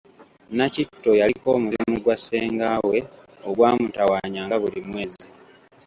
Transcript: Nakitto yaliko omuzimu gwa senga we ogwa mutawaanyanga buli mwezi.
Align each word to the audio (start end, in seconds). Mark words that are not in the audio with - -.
Nakitto 0.55 1.11
yaliko 1.19 1.47
omuzimu 1.57 1.95
gwa 2.03 2.15
senga 2.25 2.69
we 2.89 2.97
ogwa 3.49 3.69
mutawaanyanga 3.79 4.55
buli 4.61 4.79
mwezi. 4.89 5.25